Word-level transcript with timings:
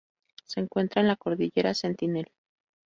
Se 0.47 0.59
encuentra 0.59 1.01
en 1.03 1.07
la 1.07 1.15
cordillera 1.15 1.75
Sentinel. 1.75 2.31